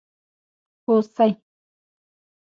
[0.85, 1.29] 🦌 هوسي